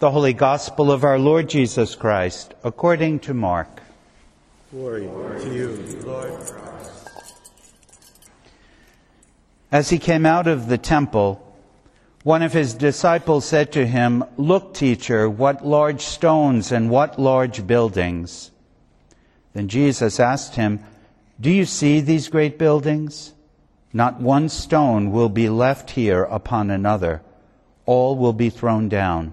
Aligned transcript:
The 0.00 0.12
Holy 0.12 0.32
Gospel 0.32 0.92
of 0.92 1.02
our 1.02 1.18
Lord 1.18 1.48
Jesus 1.48 1.96
Christ, 1.96 2.54
according 2.62 3.18
to 3.18 3.34
Mark. 3.34 3.82
Glory 4.70 5.08
to 5.40 5.52
you, 5.52 6.02
Lord. 6.06 6.38
Christ. 6.38 7.10
As 9.72 9.90
he 9.90 9.98
came 9.98 10.24
out 10.24 10.46
of 10.46 10.68
the 10.68 10.78
temple, 10.78 11.44
one 12.22 12.42
of 12.42 12.52
his 12.52 12.74
disciples 12.74 13.44
said 13.44 13.72
to 13.72 13.88
him, 13.88 14.22
Look, 14.36 14.72
teacher, 14.72 15.28
what 15.28 15.66
large 15.66 16.02
stones 16.02 16.70
and 16.70 16.90
what 16.90 17.18
large 17.18 17.66
buildings. 17.66 18.52
Then 19.52 19.66
Jesus 19.66 20.20
asked 20.20 20.54
him, 20.54 20.78
Do 21.40 21.50
you 21.50 21.64
see 21.64 22.00
these 22.00 22.28
great 22.28 22.56
buildings? 22.56 23.32
Not 23.92 24.20
one 24.20 24.48
stone 24.48 25.10
will 25.10 25.28
be 25.28 25.48
left 25.48 25.90
here 25.90 26.22
upon 26.22 26.70
another. 26.70 27.20
All 27.84 28.14
will 28.14 28.32
be 28.32 28.48
thrown 28.48 28.88
down 28.88 29.32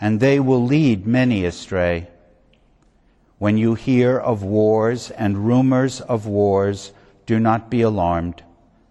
and 0.00 0.18
they 0.18 0.40
will 0.40 0.64
lead 0.64 1.06
many 1.06 1.44
astray. 1.44 2.08
When 3.38 3.56
you 3.56 3.74
hear 3.74 4.18
of 4.18 4.42
wars 4.42 5.10
and 5.10 5.46
rumors 5.46 6.00
of 6.00 6.26
wars, 6.26 6.92
do 7.26 7.38
not 7.38 7.70
be 7.70 7.82
alarmed. 7.82 8.42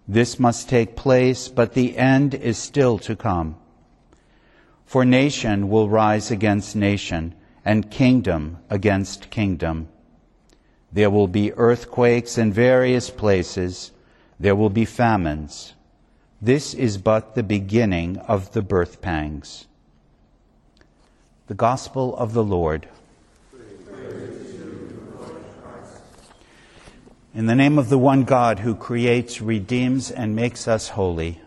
This 0.06 0.38
must 0.38 0.68
take 0.68 0.96
place, 0.96 1.48
but 1.48 1.74
the 1.74 1.96
end 1.96 2.34
is 2.34 2.58
still 2.58 2.98
to 3.00 3.14
come. 3.14 3.56
For 4.86 5.04
nation 5.04 5.68
will 5.68 5.88
rise 5.88 6.30
against 6.30 6.74
nation, 6.74 7.34
and 7.64 7.90
kingdom 7.90 8.58
against 8.68 9.30
kingdom. 9.30 9.88
There 10.92 11.10
will 11.10 11.28
be 11.28 11.52
earthquakes 11.52 12.38
in 12.38 12.52
various 12.52 13.10
places. 13.10 13.92
There 14.40 14.56
will 14.56 14.70
be 14.70 14.84
famines. 14.84 15.74
This 16.42 16.74
is 16.74 16.98
but 16.98 17.34
the 17.34 17.42
beginning 17.42 18.16
of 18.18 18.52
the 18.52 18.62
birth 18.62 19.00
pangs. 19.00 19.66
The 21.50 21.56
Gospel 21.56 22.14
of 22.16 22.32
the 22.32 22.44
Lord. 22.44 22.86
In 27.34 27.46
the 27.46 27.56
name 27.56 27.76
of 27.76 27.88
the 27.88 27.98
one 27.98 28.22
God 28.22 28.60
who 28.60 28.76
creates, 28.76 29.40
redeems, 29.40 30.12
and 30.12 30.36
makes 30.36 30.68
us 30.68 30.90
holy. 30.90 31.40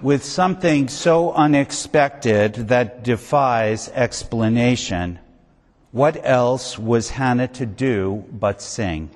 With 0.00 0.24
something 0.24 0.88
so 0.88 1.32
unexpected 1.32 2.54
that 2.68 3.02
defies 3.02 3.90
explanation, 3.90 5.18
what 5.92 6.18
else 6.24 6.78
was 6.78 7.10
Hannah 7.10 7.48
to 7.48 7.66
do 7.66 8.24
but 8.32 8.62
sing? 8.62 9.10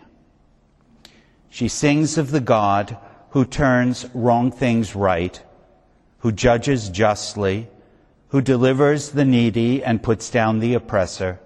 She 1.48 1.68
sings 1.68 2.18
of 2.18 2.32
the 2.32 2.40
God 2.40 2.98
who 3.30 3.46
turns 3.46 4.04
wrong 4.12 4.52
things 4.52 4.94
right 4.94 5.42
who 6.22 6.30
judges 6.30 6.88
justly, 6.88 7.68
who 8.28 8.40
delivers 8.40 9.10
the 9.10 9.24
needy 9.24 9.82
and 9.82 10.04
puts 10.04 10.30
down 10.30 10.60
the 10.60 10.72
oppressor, 10.72 11.40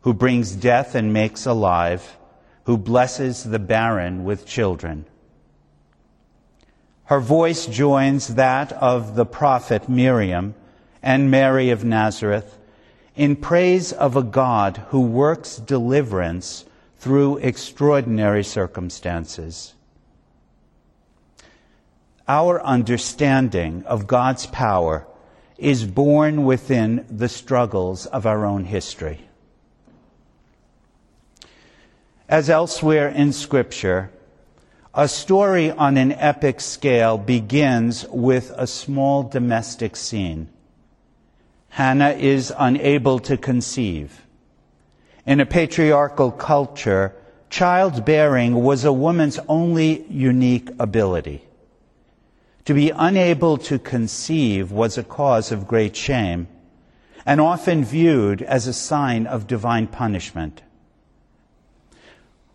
who 0.00 0.12
brings 0.12 0.50
death 0.56 0.96
and 0.96 1.12
makes 1.12 1.46
alive, 1.46 2.18
who 2.64 2.76
blesses 2.76 3.44
the 3.44 3.58
barren 3.58 4.24
with 4.24 4.44
children. 4.44 5.06
Her 7.04 7.20
voice 7.20 7.66
joins 7.66 8.34
that 8.34 8.72
of 8.72 9.14
the 9.14 9.26
prophet 9.26 9.88
Miriam 9.88 10.56
and 11.00 11.30
Mary 11.30 11.70
of 11.70 11.84
Nazareth 11.84 12.58
in 13.14 13.36
praise 13.36 13.92
of 13.92 14.16
a 14.16 14.24
God 14.24 14.78
who 14.88 15.02
works 15.02 15.56
deliverance 15.56 16.64
through 16.98 17.36
extraordinary 17.38 18.42
circumstances 18.42 19.74
our 22.30 22.62
understanding 22.62 23.82
of 23.86 24.06
God's 24.06 24.46
power 24.46 25.04
is 25.58 25.84
born 25.84 26.44
within 26.44 27.04
the 27.10 27.28
struggles 27.28 28.06
of 28.06 28.24
our 28.24 28.46
own 28.46 28.62
history. 28.62 29.18
As 32.28 32.48
elsewhere 32.48 33.08
in 33.08 33.32
Scripture, 33.32 34.12
a 34.94 35.08
story 35.08 35.72
on 35.72 35.96
an 35.96 36.12
epic 36.12 36.60
scale 36.60 37.18
begins 37.18 38.06
with 38.08 38.52
a 38.56 38.68
small 38.68 39.24
domestic 39.24 39.96
scene. 39.96 40.48
Hannah 41.70 42.10
is 42.10 42.52
unable 42.56 43.18
to 43.18 43.36
conceive. 43.36 44.24
In 45.26 45.40
a 45.40 45.46
patriarchal 45.46 46.30
culture, 46.30 47.12
childbearing 47.50 48.54
was 48.54 48.84
a 48.84 48.92
woman's 48.92 49.40
only 49.48 50.04
unique 50.08 50.70
ability. 50.78 51.42
To 52.70 52.74
be 52.74 52.92
unable 52.94 53.58
to 53.58 53.80
conceive 53.80 54.70
was 54.70 54.96
a 54.96 55.02
cause 55.02 55.50
of 55.50 55.66
great 55.66 55.96
shame 55.96 56.46
and 57.26 57.40
often 57.40 57.84
viewed 57.84 58.42
as 58.42 58.68
a 58.68 58.72
sign 58.72 59.26
of 59.26 59.48
divine 59.48 59.88
punishment. 59.88 60.62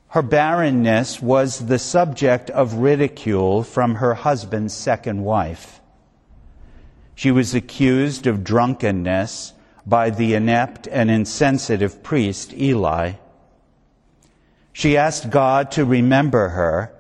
Her 0.08 0.22
barrenness 0.22 1.22
was 1.22 1.66
the 1.66 1.78
subject 1.78 2.50
of 2.50 2.75
ridicule 2.75 3.62
from 3.64 3.96
her 3.96 4.14
husband's 4.14 4.74
second 4.74 5.22
wife. 5.25 5.81
She 7.14 7.30
was 7.30 7.54
accused 7.54 8.25
of 8.25 8.46
drunkenness 8.46 9.52
by 9.86 10.12
the 10.12 10.34
inept 10.34 10.88
and 10.88 11.12
insensitive 11.12 12.04
priest 12.04 12.54
Eli. 12.54 13.16
She 14.72 14.96
asked 14.96 15.30
God 15.30 15.72
to 15.72 15.84
remember 15.84 16.48
her 16.48 16.94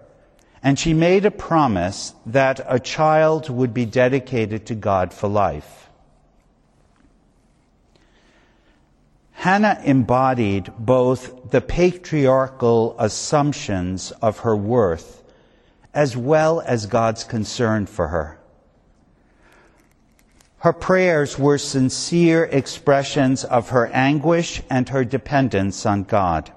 and 0.65 0.79
she 0.79 0.95
made 0.95 1.23
a 1.25 1.31
promise 1.31 2.15
that 2.25 2.59
a 2.67 2.79
child 2.79 3.51
would 3.51 3.71
be 3.71 3.85
dedicated 3.85 4.65
to 4.65 4.73
God 4.73 5.13
for 5.13 5.29
life. 5.29 5.91
Hannah 9.33 9.79
embodied 9.83 10.73
both 10.79 11.51
the 11.51 11.61
patriarchal 11.61 12.95
assumptions 12.97 14.09
of 14.23 14.39
her 14.39 14.55
worth 14.55 15.23
as 15.93 16.17
well 16.17 16.61
as 16.61 16.87
God's 16.87 17.23
concern 17.23 17.85
for 17.85 18.07
her. 18.07 18.39
Her 20.57 20.73
prayers 20.73 21.37
were 21.37 21.59
sincere 21.59 22.43
expressions 22.43 23.43
of 23.43 23.69
her 23.69 23.85
anguish 23.93 24.63
and 24.71 24.89
her 24.89 25.05
dependence 25.05 25.85
on 25.85 26.05
God. 26.05 26.51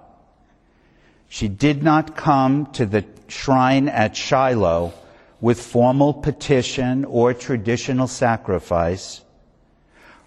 She 1.28 1.46
did 1.46 1.82
not 1.82 2.16
come 2.16 2.72
to 2.72 2.86
the 2.86 3.04
shrine 3.28 3.88
at 3.88 4.16
Shiloh 4.16 4.92
with 5.40 5.60
formal 5.60 6.14
petition 6.14 7.04
or 7.04 7.34
traditional 7.34 8.08
sacrifice. 8.08 9.22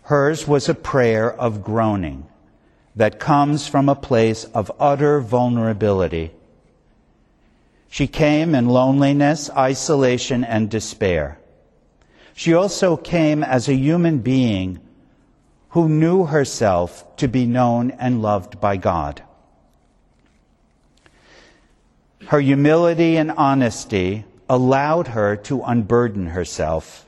Hers 0.04 0.48
was 0.48 0.70
a 0.70 0.76
prayer 0.76 1.32
of 1.32 1.64
groaning 1.64 2.26
that 2.96 3.20
comes 3.20 3.68
from 3.68 3.88
a 3.90 3.96
place 3.96 4.46
of 4.46 4.72
utter 4.80 5.20
vulnerability. 5.20 6.32
She 7.90 8.08
came 8.08 8.56
in 8.56 8.68
loneliness, 8.68 9.50
isolation, 9.50 10.44
and 10.44 10.70
despair. 10.70 11.40
She 12.34 12.54
also 12.54 12.96
came 12.96 13.44
as 13.44 13.68
a 13.68 13.76
human 13.76 14.20
being 14.20 14.80
who 15.70 15.88
knew 15.88 16.26
herself 16.26 17.16
to 17.18 17.28
be 17.28 17.46
known 17.46 17.92
and 17.92 18.22
loved 18.22 18.60
by 18.60 18.78
God. 18.78 19.22
Her 22.32 22.40
humility 22.40 23.18
and 23.18 23.30
honesty 23.30 24.24
allowed 24.48 25.10
her 25.10 25.36
to 25.36 25.64
unburden 25.64 26.28
herself. 26.28 27.06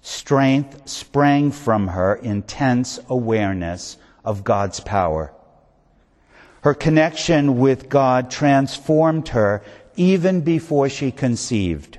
Strength 0.00 0.88
sprang 0.88 1.50
from 1.50 1.88
her 1.88 2.14
intense 2.14 3.00
awareness 3.08 3.96
of 4.24 4.44
God's 4.44 4.78
power. 4.78 5.32
Her 6.60 6.72
connection 6.72 7.58
with 7.58 7.88
God 7.88 8.30
transformed 8.30 9.26
her 9.30 9.64
even 9.96 10.42
before 10.42 10.88
she 10.88 11.10
conceived. 11.10 11.98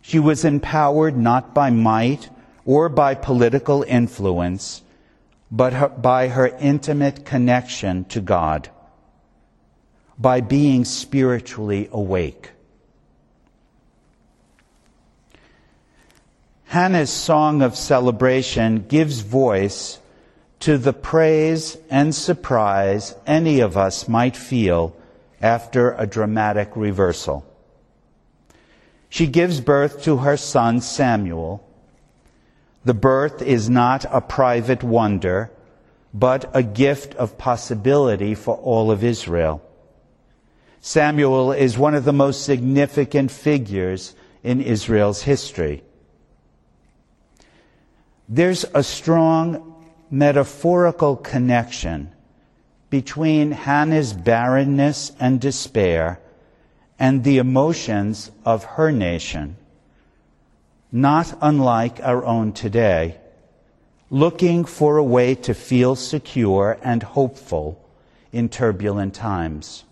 She 0.00 0.18
was 0.18 0.46
empowered 0.46 1.14
not 1.14 1.52
by 1.52 1.68
might 1.68 2.30
or 2.64 2.88
by 2.88 3.16
political 3.16 3.82
influence, 3.82 4.80
but 5.50 6.00
by 6.00 6.28
her 6.28 6.46
intimate 6.58 7.26
connection 7.26 8.06
to 8.06 8.22
God 8.22 8.70
by 10.18 10.40
being 10.40 10.84
spiritually 10.84 11.88
awake. 11.92 12.50
Hannah's 16.64 17.10
song 17.10 17.62
of 17.62 17.76
celebration 17.76 18.86
gives 18.88 19.20
voice 19.20 19.98
to 20.60 20.78
the 20.78 20.92
praise 20.92 21.76
and 21.90 22.14
surprise 22.14 23.14
any 23.26 23.60
of 23.60 23.76
us 23.76 24.08
might 24.08 24.36
feel 24.36 24.96
after 25.40 25.92
a 25.92 26.06
dramatic 26.06 26.74
reversal. 26.74 27.44
She 29.08 29.26
gives 29.26 29.60
birth 29.60 30.02
to 30.04 30.16
her 30.16 30.36
son 30.36 30.80
Samuel. 30.80 31.64
The 32.84 32.94
birth 32.94 33.40
is 33.42 33.70
not 33.70 34.04
a 34.10 34.20
private 34.20 34.82
wonder, 34.82 35.50
but 36.12 36.50
a 36.52 36.62
gift 36.62 37.14
of 37.14 37.38
possibility 37.38 38.34
for 38.34 38.56
all 38.56 38.90
of 38.90 39.04
Israel. 39.04 39.62
Samuel 40.86 41.52
is 41.52 41.78
one 41.78 41.94
of 41.94 42.04
the 42.04 42.12
most 42.12 42.44
significant 42.44 43.30
figures 43.30 44.14
in 44.42 44.60
Israel's 44.60 45.22
history. 45.22 45.82
There's 48.28 48.66
a 48.74 48.82
strong 48.82 49.82
metaphorical 50.10 51.16
connection 51.16 52.12
between 52.90 53.52
Hannah's 53.52 54.12
barrenness 54.12 55.12
and 55.18 55.40
despair 55.40 56.20
and 56.98 57.24
the 57.24 57.38
emotions 57.38 58.30
of 58.44 58.64
her 58.64 58.92
nation, 58.92 59.56
not 60.92 61.34
unlike 61.40 61.98
our 62.02 62.22
own 62.26 62.52
today, 62.52 63.16
looking 64.10 64.66
for 64.66 64.98
a 64.98 65.02
way 65.02 65.34
to 65.34 65.54
feel 65.54 65.96
secure 65.96 66.76
and 66.82 67.02
hopeful 67.02 67.82
in 68.32 68.50
turbulent 68.50 69.14
times. 69.14 69.84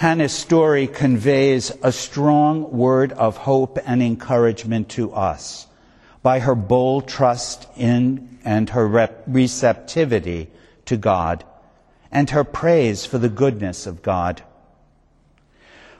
Hannah's 0.00 0.32
story 0.32 0.86
conveys 0.86 1.70
a 1.82 1.92
strong 1.92 2.72
word 2.72 3.12
of 3.12 3.36
hope 3.36 3.78
and 3.84 4.02
encouragement 4.02 4.88
to 4.92 5.12
us 5.12 5.66
by 6.22 6.38
her 6.38 6.54
bold 6.54 7.06
trust 7.06 7.68
in 7.76 8.38
and 8.42 8.70
her 8.70 8.88
receptivity 9.26 10.48
to 10.86 10.96
God 10.96 11.44
and 12.10 12.30
her 12.30 12.44
praise 12.44 13.04
for 13.04 13.18
the 13.18 13.28
goodness 13.28 13.86
of 13.86 14.00
God. 14.00 14.42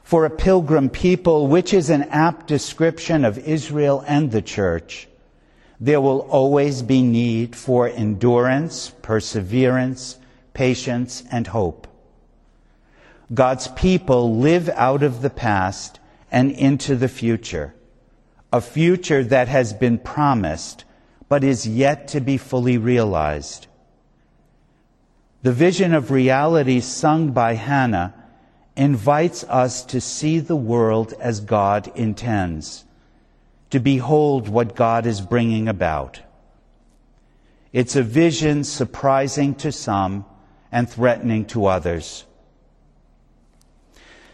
For 0.03 0.25
a 0.25 0.31
pilgrim 0.31 0.89
people, 0.89 1.49
which 1.49 1.75
is 1.75 1.91
an 1.91 2.05
apt 2.05 2.47
description 2.47 3.27
of 3.27 3.37
Israel 3.37 4.03
and 4.07 4.33
the 4.33 4.41
church, 4.41 5.09
there 5.79 6.01
will 6.01 6.21
always 6.21 6.81
be 6.81 7.03
need 7.03 7.55
for 7.55 7.87
endurance, 7.87 8.95
perseverance, 9.03 10.17
patience, 10.55 11.23
and 11.31 11.47
hope. 11.47 11.87
God's 13.33 13.69
people 13.69 14.37
live 14.37 14.69
out 14.71 15.03
of 15.03 15.23
the 15.23 15.31
past 15.31 16.01
and 16.33 16.51
into 16.51 16.97
the 16.97 17.09
future, 17.09 17.75
a 18.53 18.61
future 18.61 19.23
that 19.25 19.49
has 19.49 19.73
been 19.73 19.99
promised 19.99 20.85
but 21.29 21.45
is 21.45 21.67
yet 21.67 22.09
to 22.09 22.21
be 22.21 22.37
fully 22.37 22.77
realized. 22.77 23.69
The 25.43 25.53
vision 25.53 25.95
of 25.95 26.11
reality 26.11 26.81
sung 26.81 27.31
by 27.31 27.55
Hannah 27.55 28.15
invites 28.77 29.45
us 29.45 29.85
to 29.87 30.01
see 30.01 30.41
the 30.41 30.57
world 30.57 31.15
as 31.21 31.41
God 31.41 31.91
intends, 31.95 32.85
to 33.71 33.79
behold 33.79 34.49
what 34.49 34.75
God 34.75 35.07
is 35.07 35.21
bringing 35.21 35.69
about. 35.69 36.21
It's 37.73 37.95
a 37.95 38.03
vision 38.03 38.65
surprising 38.65 39.55
to 39.57 39.71
some 39.71 40.25
and 40.73 40.91
threatening 40.91 41.45
to 41.47 41.67
others. 41.67 42.25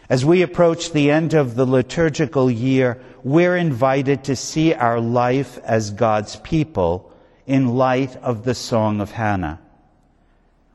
As 0.09 0.23
we 0.23 0.41
approach 0.41 0.93
the 0.93 1.11
end 1.11 1.33
of 1.33 1.55
the 1.55 1.65
liturgical 1.65 2.49
year, 2.49 3.01
we're 3.23 3.57
invited 3.57 4.23
to 4.25 4.37
see 4.37 4.73
our 4.73 5.01
life 5.01 5.57
as 5.65 5.91
God's 5.91 6.37
people 6.37 7.11
in 7.45 7.75
light 7.75 8.15
of 8.17 8.45
the 8.45 8.55
Song 8.55 9.01
of 9.01 9.11
Hannah. 9.11 9.59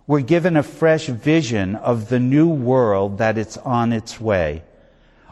We're 0.06 0.20
given 0.20 0.58
a 0.58 0.62
fresh 0.62 1.06
vision 1.06 1.76
of 1.76 2.11
the 2.11 2.20
new 2.20 2.49
world 2.49 3.19
that 3.19 3.38
is 3.38 3.56
on 3.56 3.94
its 3.94 4.20
way. 4.20 4.64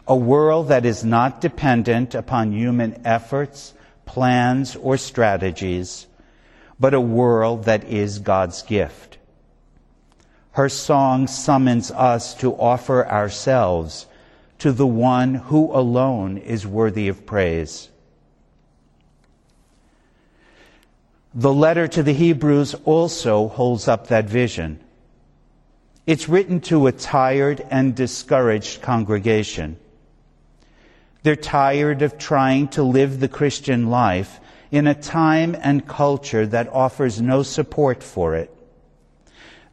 A 0.07 0.15
world 0.15 0.69
that 0.69 0.83
is 0.83 1.03
not 1.03 1.39
dependent 1.39 2.15
upon 2.15 2.53
human 2.53 3.05
efforts, 3.05 3.75
plans, 4.05 4.75
or 4.75 4.97
strategies, 4.97 6.07
but 6.79 6.95
a 6.95 7.01
world 7.01 7.65
that 7.65 7.83
is 7.83 8.17
God's 8.17 8.63
gift. 8.63 9.19
Her 10.51 10.67
song 10.67 11.27
summons 11.27 11.91
us 11.91 12.33
to 12.35 12.53
offer 12.53 13.07
ourselves 13.07 14.05
to 14.59 14.71
the 14.71 14.87
one 14.87 15.35
who 15.35 15.73
alone 15.73 16.37
is 16.37 16.67
worthy 16.67 17.07
of 17.07 17.25
praise. 17.25 17.89
The 21.33 21.53
letter 21.53 21.87
to 21.87 22.03
the 22.03 22.13
Hebrews 22.13 22.75
also 22.83 23.47
holds 23.47 23.87
up 23.87 24.07
that 24.07 24.25
vision. 24.25 24.81
It's 26.05 26.27
written 26.27 26.59
to 26.61 26.87
a 26.87 26.91
tired 26.91 27.65
and 27.71 27.95
discouraged 27.95 28.81
congregation. 28.81 29.77
They're 31.23 31.37
tired 31.37 32.01
of 32.01 32.17
trying 32.17 32.67
to 32.69 32.83
live 32.83 33.19
the 33.19 33.29
Christian 33.29 33.89
life 33.89 34.41
in 34.71 34.87
a 34.87 34.95
time 34.95 35.55
and 35.61 35.87
culture 35.87 36.45
that 36.47 36.67
offers 36.69 37.21
no 37.21 37.43
support 37.43 38.03
for 38.03 38.35
it. 38.35 38.53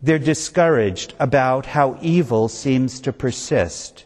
They're 0.00 0.18
discouraged 0.18 1.14
about 1.18 1.66
how 1.66 1.98
evil 2.00 2.48
seems 2.48 3.00
to 3.00 3.12
persist. 3.12 4.04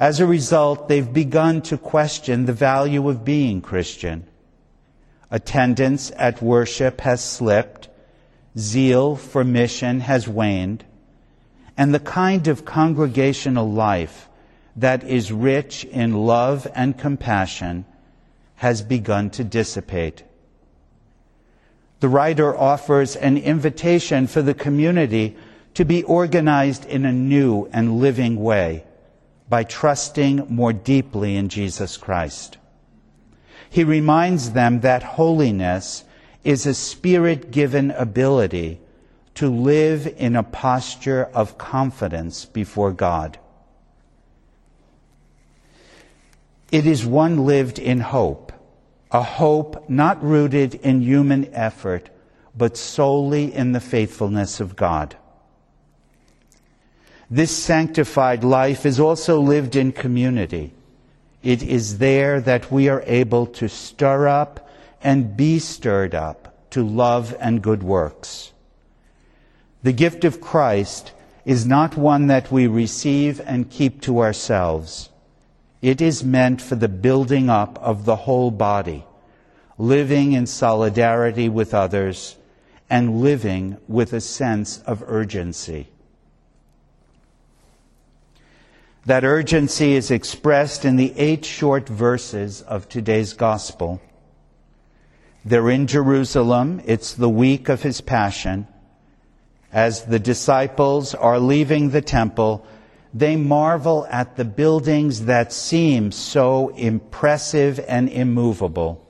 As 0.00 0.18
a 0.18 0.26
result, 0.26 0.88
they've 0.88 1.12
begun 1.12 1.60
to 1.62 1.78
question 1.78 2.46
the 2.46 2.52
value 2.52 3.08
of 3.08 3.24
being 3.24 3.60
Christian. 3.60 4.26
Attendance 5.30 6.10
at 6.16 6.42
worship 6.42 7.00
has 7.02 7.22
slipped, 7.22 7.88
zeal 8.56 9.16
for 9.16 9.44
mission 9.44 10.00
has 10.00 10.26
waned, 10.26 10.84
and 11.76 11.94
the 11.94 12.00
kind 12.00 12.48
of 12.48 12.64
congregational 12.64 13.70
life 13.70 14.28
that 14.76 15.04
is 15.04 15.32
rich 15.32 15.84
in 15.84 16.14
love 16.26 16.66
and 16.74 16.98
compassion 16.98 17.84
has 18.56 18.82
begun 18.82 19.30
to 19.30 19.44
dissipate 19.44 20.22
the 22.04 22.08
writer 22.10 22.54
offers 22.54 23.16
an 23.16 23.38
invitation 23.38 24.26
for 24.26 24.42
the 24.42 24.52
community 24.52 25.34
to 25.72 25.86
be 25.86 26.02
organized 26.02 26.84
in 26.84 27.06
a 27.06 27.10
new 27.14 27.66
and 27.72 27.98
living 27.98 28.36
way 28.36 28.84
by 29.48 29.64
trusting 29.64 30.46
more 30.50 30.74
deeply 30.74 31.34
in 31.34 31.48
Jesus 31.48 31.96
Christ. 31.96 32.58
He 33.70 33.84
reminds 33.84 34.50
them 34.50 34.80
that 34.80 35.02
holiness 35.02 36.04
is 36.44 36.66
a 36.66 36.74
spirit 36.74 37.50
given 37.50 37.90
ability 37.92 38.82
to 39.36 39.48
live 39.48 40.06
in 40.18 40.36
a 40.36 40.42
posture 40.42 41.30
of 41.32 41.56
confidence 41.56 42.44
before 42.44 42.92
God. 42.92 43.38
It 46.70 46.84
is 46.84 47.06
one 47.06 47.46
lived 47.46 47.78
in 47.78 48.00
hope 48.00 48.52
a 49.14 49.22
hope 49.22 49.88
not 49.88 50.20
rooted 50.24 50.74
in 50.74 51.00
human 51.00 51.48
effort, 51.54 52.10
but 52.56 52.76
solely 52.76 53.54
in 53.54 53.70
the 53.70 53.80
faithfulness 53.80 54.58
of 54.58 54.74
God. 54.74 55.16
This 57.30 57.56
sanctified 57.56 58.42
life 58.42 58.84
is 58.84 58.98
also 58.98 59.40
lived 59.40 59.76
in 59.76 59.92
community. 59.92 60.72
It 61.44 61.62
is 61.62 61.98
there 61.98 62.40
that 62.40 62.72
we 62.72 62.88
are 62.88 63.04
able 63.06 63.46
to 63.46 63.68
stir 63.68 64.26
up 64.26 64.68
and 65.00 65.36
be 65.36 65.60
stirred 65.60 66.16
up 66.16 66.70
to 66.70 66.82
love 66.82 67.36
and 67.38 67.62
good 67.62 67.84
works. 67.84 68.52
The 69.84 69.92
gift 69.92 70.24
of 70.24 70.40
Christ 70.40 71.12
is 71.44 71.64
not 71.64 71.96
one 71.96 72.26
that 72.26 72.50
we 72.50 72.66
receive 72.66 73.40
and 73.44 73.70
keep 73.70 74.00
to 74.02 74.18
ourselves. 74.18 75.10
It 75.84 76.00
is 76.00 76.24
meant 76.24 76.62
for 76.62 76.76
the 76.76 76.88
building 76.88 77.50
up 77.50 77.78
of 77.78 78.06
the 78.06 78.16
whole 78.16 78.50
body, 78.50 79.04
living 79.76 80.32
in 80.32 80.46
solidarity 80.46 81.50
with 81.50 81.74
others, 81.74 82.36
and 82.88 83.20
living 83.20 83.76
with 83.86 84.14
a 84.14 84.20
sense 84.22 84.80
of 84.86 85.04
urgency. 85.06 85.88
That 89.04 89.24
urgency 89.24 89.92
is 89.92 90.10
expressed 90.10 90.86
in 90.86 90.96
the 90.96 91.12
eight 91.18 91.44
short 91.44 91.86
verses 91.86 92.62
of 92.62 92.88
today's 92.88 93.34
gospel. 93.34 94.00
They're 95.44 95.68
in 95.68 95.86
Jerusalem. 95.86 96.80
It's 96.86 97.12
the 97.12 97.28
week 97.28 97.68
of 97.68 97.82
his 97.82 98.00
passion. 98.00 98.66
As 99.70 100.06
the 100.06 100.18
disciples 100.18 101.14
are 101.14 101.38
leaving 101.38 101.90
the 101.90 102.00
temple, 102.00 102.66
they 103.14 103.36
marvel 103.36 104.06
at 104.10 104.36
the 104.36 104.44
buildings 104.44 105.26
that 105.26 105.52
seem 105.52 106.10
so 106.10 106.70
impressive 106.70 107.78
and 107.86 108.08
immovable. 108.08 109.00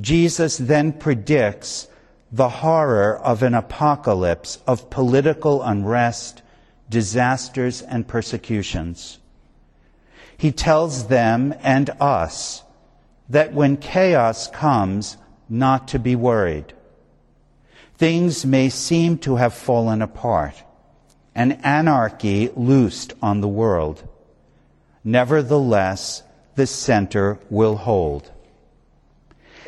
Jesus 0.00 0.56
then 0.56 0.94
predicts 0.94 1.88
the 2.32 2.48
horror 2.48 3.18
of 3.18 3.42
an 3.42 3.52
apocalypse 3.52 4.58
of 4.66 4.88
political 4.88 5.62
unrest, 5.62 6.40
disasters, 6.88 7.82
and 7.82 8.08
persecutions. 8.08 9.18
he 10.42 10.50
tells 10.50 11.06
them 11.06 11.54
and 11.62 11.88
us 12.00 12.64
that 13.28 13.52
when 13.52 13.76
chaos 13.76 14.48
comes, 14.48 15.16
not 15.48 15.86
to 15.86 16.00
be 16.00 16.16
worried. 16.16 16.72
Things 17.96 18.44
may 18.44 18.68
seem 18.68 19.18
to 19.18 19.36
have 19.36 19.54
fallen 19.54 20.02
apart, 20.02 20.64
and 21.34 21.64
anarchy 21.64 22.50
loosed 22.54 23.14
on 23.22 23.40
the 23.40 23.48
world. 23.48 24.06
Nevertheless, 25.04 26.22
the 26.54 26.66
center 26.66 27.38
will 27.50 27.76
hold. 27.76 28.30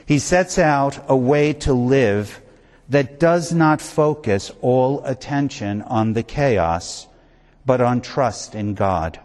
He 0.06 0.18
sets 0.18 0.58
out 0.58 1.04
a 1.08 1.16
way 1.16 1.52
to 1.54 1.72
live 1.72 2.42
that 2.88 3.18
does 3.18 3.52
not 3.52 3.80
focus 3.80 4.52
all 4.60 5.02
attention 5.04 5.82
on 5.82 6.12
the 6.12 6.22
chaos, 6.22 7.08
but 7.64 7.80
on 7.80 8.02
trust 8.02 8.54
in 8.54 8.74
God. 8.74 9.18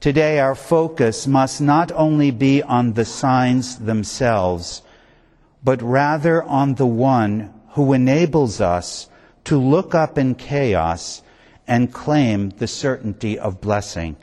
Today, 0.00 0.38
our 0.38 0.54
focus 0.54 1.26
must 1.26 1.60
not 1.60 1.90
only 1.92 2.30
be 2.30 2.62
on 2.62 2.92
the 2.92 3.04
signs 3.04 3.78
themselves, 3.78 4.82
but 5.62 5.82
rather 5.82 6.42
on 6.42 6.74
the 6.74 6.86
one 6.86 7.52
who 7.70 7.92
enables 7.92 8.60
us 8.60 9.08
to 9.48 9.56
look 9.56 9.94
up 9.94 10.18
in 10.18 10.34
chaos 10.34 11.22
and 11.66 11.90
claim 11.90 12.50
the 12.50 12.66
certainty 12.66 13.38
of 13.38 13.62
blessing. 13.62 14.14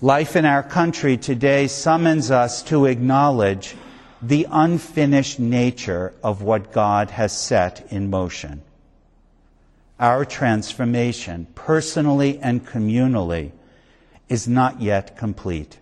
Life 0.00 0.36
in 0.36 0.44
our 0.44 0.62
country 0.62 1.16
today 1.16 1.66
summons 1.66 2.30
us 2.30 2.62
to 2.62 2.86
acknowledge 2.86 3.74
the 4.22 4.46
unfinished 4.48 5.40
nature 5.40 6.14
of 6.22 6.42
what 6.42 6.70
God 6.70 7.10
has 7.10 7.36
set 7.36 7.84
in 7.90 8.10
motion. 8.10 8.62
Our 9.98 10.24
transformation, 10.24 11.48
personally 11.56 12.38
and 12.38 12.64
communally, 12.64 13.50
is 14.28 14.46
not 14.46 14.80
yet 14.80 15.16
complete. 15.16 15.78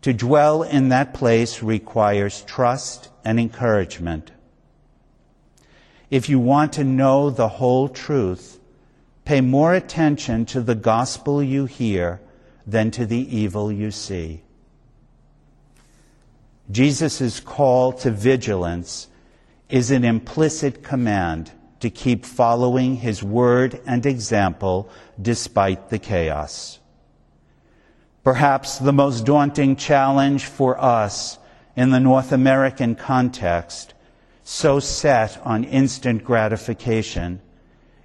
To 0.00 0.14
dwell 0.14 0.62
in 0.62 0.88
that 0.88 1.12
place 1.12 1.62
requires 1.62 2.40
trust 2.40 3.10
and 3.22 3.38
encouragement. 3.38 4.30
If 6.10 6.28
you 6.28 6.38
want 6.38 6.74
to 6.74 6.84
know 6.84 7.30
the 7.30 7.48
whole 7.48 7.88
truth, 7.88 8.60
pay 9.24 9.40
more 9.40 9.74
attention 9.74 10.46
to 10.46 10.60
the 10.60 10.74
gospel 10.74 11.42
you 11.42 11.66
hear 11.66 12.20
than 12.66 12.90
to 12.92 13.06
the 13.06 13.36
evil 13.36 13.72
you 13.72 13.90
see. 13.90 14.42
Jesus' 16.70 17.40
call 17.40 17.92
to 17.92 18.10
vigilance 18.10 19.08
is 19.68 19.90
an 19.90 20.04
implicit 20.04 20.82
command 20.82 21.50
to 21.80 21.90
keep 21.90 22.24
following 22.24 22.96
his 22.96 23.22
word 23.22 23.80
and 23.86 24.06
example 24.06 24.88
despite 25.20 25.90
the 25.90 25.98
chaos. 25.98 26.78
Perhaps 28.24 28.78
the 28.78 28.92
most 28.92 29.24
daunting 29.24 29.76
challenge 29.76 30.44
for 30.44 30.80
us 30.80 31.38
in 31.76 31.90
the 31.90 32.00
North 32.00 32.32
American 32.32 32.94
context, 32.94 33.94
so 34.48 34.78
set 34.78 35.44
on 35.44 35.64
instant 35.64 36.22
gratification, 36.22 37.40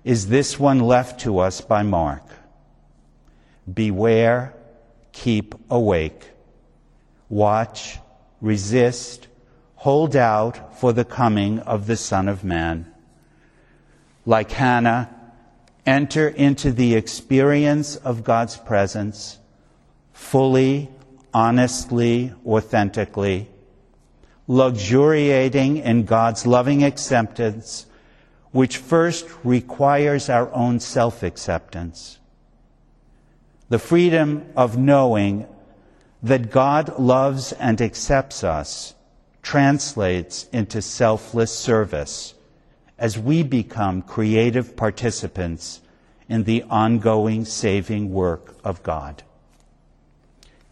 is 0.04 0.28
this 0.28 0.60
one 0.60 0.80
left 0.80 1.20
to 1.20 1.38
us 1.38 1.62
by 1.62 1.84
Mark. 1.84 2.24
Beware, 3.72 4.52
keep 5.12 5.54
awake. 5.70 6.32
Watch, 7.30 8.00
resist, 8.42 9.28
hold 9.76 10.16
out 10.16 10.80
for 10.80 10.92
the 10.94 11.06
coming 11.06 11.60
of 11.60 11.86
the 11.86 11.96
Son 11.96 12.28
of 12.28 12.44
Man. 12.44 12.92
Like 14.26 14.50
Hannah, 14.50 15.14
enter 15.86 16.28
into 16.28 16.72
the 16.72 16.96
experience 16.96 17.98
of 17.98 18.24
God's 18.24 18.58
presence 18.58 19.38
fully, 20.12 20.90
honestly, 21.36 22.34
authentically, 22.44 23.48
luxuriating 24.52 25.78
in 25.78 26.04
God's 26.04 26.46
loving 26.46 26.84
acceptance, 26.84 27.86
which 28.52 28.78
first 28.78 29.28
requires 29.44 30.30
our 30.30 30.54
own 30.54 30.80
self 30.80 31.24
acceptance 31.24 32.20
the 33.72 33.80
freedom 33.80 34.46
of 34.58 34.78
knowing 34.78 35.48
that 36.22 36.52
God 36.52 37.00
loves 37.00 37.54
and 37.54 37.82
accepts 37.82 38.44
us 38.44 38.94
translates 39.42 40.44
into 40.52 40.82
selfless 40.82 41.58
service 41.58 42.34
as 43.00 43.18
we 43.18 43.44
become 43.44 44.02
creative 44.02 44.76
participants 44.76 45.80
in 46.28 46.44
the 46.44 46.64
ongoing 46.64 47.46
saving 47.46 48.12
work 48.12 48.54
of 48.62 48.84
God. 48.84 49.24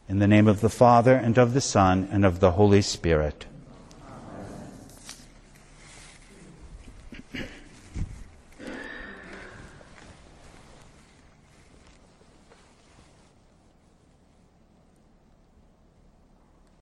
In 0.09 0.19
the 0.19 0.27
name 0.27 0.49
of 0.49 0.59
the 0.59 0.69
Father, 0.69 1.15
and 1.15 1.37
of 1.37 1.53
the 1.53 1.61
Son, 1.61 2.09
and 2.11 2.25
of 2.25 2.41
the 2.41 2.51
Holy 2.51 2.81
Spirit. 2.81 3.45